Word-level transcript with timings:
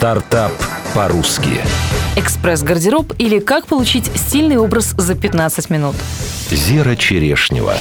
Стартап 0.00 0.52
по-русски. 0.94 1.60
Экспресс-гардероб 2.16 3.12
или 3.18 3.38
как 3.38 3.66
получить 3.66 4.10
стильный 4.14 4.56
образ 4.56 4.94
за 4.96 5.14
15 5.14 5.68
минут. 5.68 5.94
Зера 6.50 6.96
Черешнева. 6.96 7.74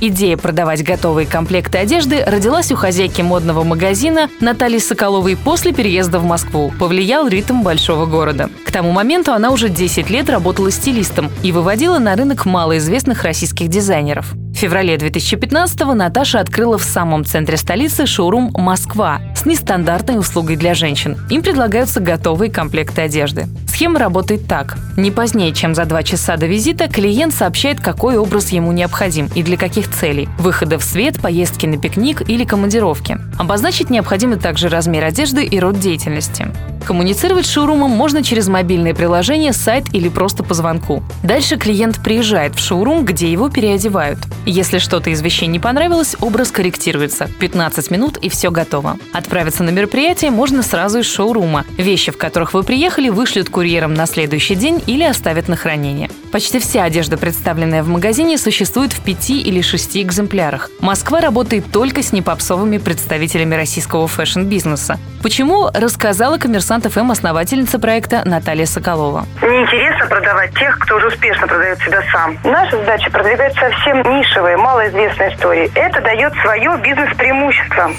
Идея 0.00 0.36
продавать 0.36 0.82
готовые 0.82 1.28
комплекты 1.28 1.78
одежды 1.78 2.24
родилась 2.24 2.72
у 2.72 2.74
хозяйки 2.74 3.22
модного 3.22 3.62
магазина 3.62 4.28
Натальи 4.40 4.78
Соколовой 4.78 5.36
после 5.36 5.72
переезда 5.72 6.18
в 6.18 6.24
Москву. 6.24 6.72
Повлиял 6.80 7.28
ритм 7.28 7.62
большого 7.62 8.04
города. 8.06 8.50
К 8.66 8.72
тому 8.72 8.90
моменту 8.90 9.32
она 9.32 9.52
уже 9.52 9.68
10 9.68 10.10
лет 10.10 10.28
работала 10.28 10.72
стилистом 10.72 11.30
и 11.44 11.52
выводила 11.52 12.00
на 12.00 12.16
рынок 12.16 12.46
малоизвестных 12.46 13.22
российских 13.22 13.68
дизайнеров. 13.68 14.32
В 14.32 14.56
феврале 14.56 14.96
2015-го 14.96 15.94
Наташа 15.94 16.40
открыла 16.40 16.78
в 16.78 16.84
самом 16.84 17.24
центре 17.24 17.56
столицы 17.56 18.06
шоурум 18.06 18.50
«Москва» 18.54 19.20
с 19.44 19.46
нестандартной 19.46 20.18
услугой 20.18 20.56
для 20.56 20.72
женщин. 20.72 21.18
Им 21.28 21.42
предлагаются 21.42 22.00
готовые 22.00 22.50
комплекты 22.50 23.02
одежды. 23.02 23.46
Схема 23.68 23.98
работает 23.98 24.46
так. 24.46 24.78
Не 24.96 25.10
позднее, 25.10 25.52
чем 25.52 25.74
за 25.74 25.84
два 25.84 26.02
часа 26.02 26.38
до 26.38 26.46
визита, 26.46 26.88
клиент 26.88 27.34
сообщает, 27.34 27.78
какой 27.78 28.16
образ 28.16 28.50
ему 28.50 28.72
необходим 28.72 29.28
и 29.34 29.42
для 29.42 29.58
каких 29.58 29.90
целей– 29.90 30.28
выхода 30.38 30.78
в 30.78 30.82
свет, 30.82 31.20
поездки 31.20 31.66
на 31.66 31.76
пикник 31.76 32.26
или 32.26 32.44
командировки. 32.44 33.18
Обозначить 33.38 33.90
необходимы 33.90 34.36
также 34.36 34.68
размер 34.70 35.04
одежды 35.04 35.44
и 35.44 35.60
род 35.60 35.78
деятельности. 35.78 36.46
Коммуницировать 36.84 37.46
с 37.46 37.50
шоурумом 37.50 37.90
можно 37.90 38.22
через 38.22 38.46
мобильное 38.46 38.94
приложение, 38.94 39.54
сайт 39.54 39.86
или 39.94 40.10
просто 40.10 40.42
по 40.42 40.52
звонку. 40.52 41.02
Дальше 41.22 41.56
клиент 41.56 42.02
приезжает 42.02 42.54
в 42.54 42.58
шоурум, 42.58 43.06
где 43.06 43.32
его 43.32 43.48
переодевают. 43.48 44.18
Если 44.44 44.78
что-то 44.78 45.08
из 45.08 45.22
вещей 45.22 45.46
не 45.46 45.58
понравилось, 45.58 46.14
образ 46.20 46.50
корректируется. 46.50 47.30
15 47.40 47.90
минут 47.90 48.18
и 48.18 48.28
все 48.28 48.50
готово. 48.50 48.98
Отправиться 49.12 49.62
на 49.62 49.70
мероприятие 49.70 50.30
можно 50.30 50.62
сразу 50.62 50.98
из 50.98 51.06
шоурума. 51.06 51.64
Вещи, 51.78 52.12
в 52.12 52.18
которых 52.18 52.52
вы 52.52 52.62
приехали, 52.62 53.08
вышлют 53.08 53.48
курьером 53.48 53.94
на 53.94 54.04
следующий 54.04 54.54
день 54.54 54.82
или 54.86 55.04
оставят 55.04 55.48
на 55.48 55.56
хранение. 55.56 56.10
Почти 56.34 56.58
вся 56.58 56.82
одежда, 56.82 57.16
представленная 57.16 57.84
в 57.84 57.88
магазине, 57.88 58.38
существует 58.38 58.92
в 58.92 59.04
пяти 59.04 59.40
или 59.40 59.60
шести 59.60 60.02
экземплярах. 60.02 60.68
Москва 60.80 61.20
работает 61.20 61.70
только 61.70 62.02
с 62.02 62.10
непопсовыми 62.10 62.78
представителями 62.78 63.54
российского 63.54 64.08
fashion-бизнеса. 64.08 64.98
Почему, 65.22 65.68
рассказала 65.72 66.36
коммерсант 66.36 66.86
ФМ 66.86 67.12
основательница 67.12 67.78
проекта 67.78 68.22
Наталья 68.24 68.66
Соколова. 68.66 69.26
Мне 69.42 69.62
интересно 69.62 70.06
продавать 70.06 70.52
тех, 70.58 70.76
кто 70.80 70.96
уже 70.96 71.06
успешно 71.06 71.46
продает 71.46 71.78
себя 71.78 72.02
сам. 72.10 72.36
Наша 72.42 72.78
задача 72.78 73.12
продвигать 73.12 73.54
совсем 73.54 73.98
нишевые, 73.98 74.56
малоизвестные 74.56 75.32
истории. 75.32 75.70
Это 75.76 76.00
дает 76.00 76.32
свое 76.42 76.76
бизнес-преимущество. 76.82 77.92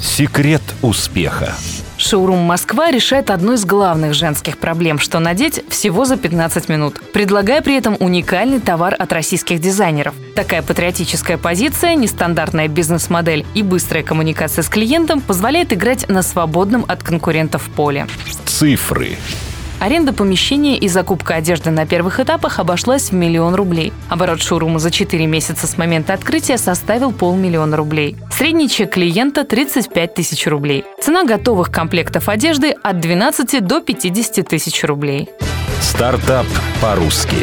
Секрет 0.00 0.62
успеха. 0.80 1.52
Шоурум 2.02 2.38
«Москва» 2.38 2.90
решает 2.90 3.30
одну 3.30 3.52
из 3.52 3.64
главных 3.64 4.12
женских 4.12 4.58
проблем, 4.58 4.98
что 4.98 5.20
надеть 5.20 5.62
всего 5.68 6.04
за 6.04 6.16
15 6.16 6.68
минут, 6.68 7.00
предлагая 7.12 7.62
при 7.62 7.76
этом 7.76 7.96
уникальный 8.00 8.58
товар 8.58 8.96
от 8.98 9.12
российских 9.12 9.60
дизайнеров. 9.60 10.12
Такая 10.34 10.62
патриотическая 10.62 11.38
позиция, 11.38 11.94
нестандартная 11.94 12.66
бизнес-модель 12.66 13.46
и 13.54 13.62
быстрая 13.62 14.02
коммуникация 14.02 14.64
с 14.64 14.68
клиентом 14.68 15.20
позволяет 15.20 15.72
играть 15.72 16.08
на 16.08 16.22
свободном 16.22 16.84
от 16.88 17.04
конкурентов 17.04 17.62
поле. 17.70 18.08
Цифры. 18.46 19.16
Аренда 19.82 20.12
помещения 20.12 20.78
и 20.78 20.86
закупка 20.86 21.34
одежды 21.34 21.70
на 21.70 21.86
первых 21.86 22.20
этапах 22.20 22.60
обошлась 22.60 23.10
в 23.10 23.14
миллион 23.14 23.56
рублей. 23.56 23.92
Оборот 24.08 24.40
шоурума 24.40 24.78
за 24.78 24.92
4 24.92 25.26
месяца 25.26 25.66
с 25.66 25.76
момента 25.76 26.14
открытия 26.14 26.56
составил 26.56 27.10
полмиллиона 27.10 27.76
рублей. 27.76 28.16
Средний 28.30 28.68
чек 28.68 28.92
клиента– 28.92 29.42
35 29.44 30.14
тысяч 30.14 30.46
рублей. 30.46 30.84
Цена 31.00 31.24
готовых 31.24 31.72
комплектов 31.72 32.28
одежды 32.28 32.76
от 32.80 33.00
12 33.00 33.66
до 33.66 33.80
50 33.80 34.46
тысяч 34.46 34.84
рублей. 34.84 35.30
Стартап 35.80 36.46
по-русски. 36.80 37.38